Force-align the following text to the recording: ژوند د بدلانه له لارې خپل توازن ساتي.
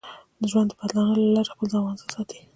ژوند 0.49 0.67
د 0.71 0.73
بدلانه 0.79 1.13
له 1.17 1.27
لارې 1.35 1.51
خپل 1.53 1.67
توازن 1.73 2.07
ساتي. 2.15 2.39